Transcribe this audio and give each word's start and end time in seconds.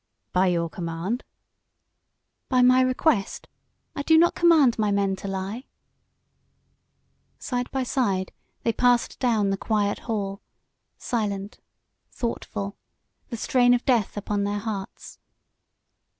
"By 0.33 0.47
your 0.47 0.67
command?" 0.67 1.23
"By 2.49 2.63
my 2.63 2.81
request. 2.81 3.47
I 3.95 4.01
do 4.01 4.17
not 4.17 4.33
command 4.33 4.79
my 4.79 4.89
men 4.89 5.15
to 5.17 5.27
lie." 5.27 5.65
Side 7.37 7.69
by 7.69 7.83
side 7.83 8.31
they 8.63 8.73
passed 8.73 9.19
down 9.19 9.51
the 9.51 9.57
quiet 9.57 9.99
hall, 10.09 10.41
silent, 10.97 11.59
thoughtful, 12.09 12.77
the 13.29 13.37
strain 13.37 13.75
of 13.75 13.85
death 13.85 14.17
upon 14.17 14.43
their 14.43 14.57
hearts. 14.57 15.19